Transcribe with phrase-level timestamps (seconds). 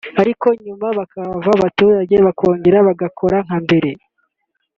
[0.21, 3.89] ariko nyuma bahava abaturage bakongera bagakora nka mbere